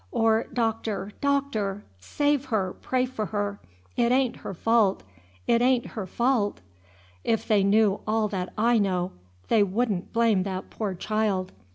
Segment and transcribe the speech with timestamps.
[0.09, 3.59] Or, Doctor, Doctor, save her, pray for her!
[3.95, 5.03] It a'n't her fault.
[5.45, 6.59] It a'n't her fault.
[7.23, 9.11] If they knew all that I know,
[9.47, 11.51] they would n' blame that poor child.